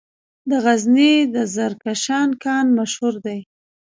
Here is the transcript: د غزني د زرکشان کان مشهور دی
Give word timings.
د 0.49 0.51
غزني 0.65 1.13
د 1.35 1.35
زرکشان 1.55 2.29
کان 2.43 2.65
مشهور 2.77 3.13
دی 3.25 3.39